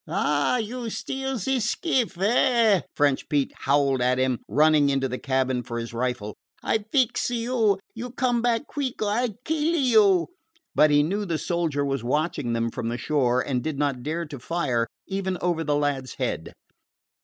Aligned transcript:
"Ah! 0.07 0.57
you 0.57 0.89
steal 0.89 1.37
ze 1.37 1.59
skiff, 1.59 2.17
eh?" 2.19 2.81
French 2.95 3.29
Pete 3.29 3.51
howled 3.65 4.01
at 4.01 4.17
him, 4.17 4.39
running 4.47 4.89
into 4.89 5.07
the 5.07 5.19
cabin 5.19 5.61
for 5.61 5.77
his 5.77 5.93
rifle. 5.93 6.35
"I 6.63 6.85
fix 6.91 7.29
you! 7.29 7.77
You 7.93 8.09
come 8.09 8.41
back 8.41 8.65
queeck, 8.65 8.99
or 8.99 9.09
I 9.09 9.35
kill 9.45 9.75
you!" 9.75 10.29
But 10.73 10.89
he 10.89 11.03
knew 11.03 11.23
the 11.25 11.37
soldier 11.37 11.85
was 11.85 12.03
watching 12.03 12.53
them 12.53 12.71
from 12.71 12.89
the 12.89 12.97
shore, 12.97 13.41
and 13.41 13.63
did 13.63 13.77
not 13.77 14.01
dare 14.01 14.25
to 14.25 14.39
fire, 14.39 14.87
even 15.05 15.37
over 15.39 15.63
the 15.63 15.75
lad's 15.75 16.15
head. 16.15 16.51